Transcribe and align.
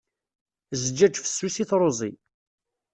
Zzǧaǧ 0.79 1.13
fessus 1.23 1.55
i 1.63 1.65
truẓi. 1.69 2.11